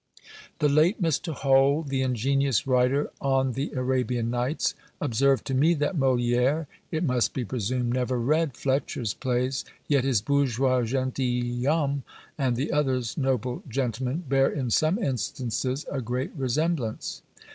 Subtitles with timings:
[0.57, 1.31] The late Mr.
[1.31, 7.35] Hole, the ingenious writer on the Arabian Nights, observed to me that MoliÃẀre, it must
[7.35, 12.01] be presumed, never read Fletcher's plays, yet his "Bourgeois Gentilhomme"
[12.35, 17.21] and the other's "Noble Gentleman" bear in some instances a great resemblance.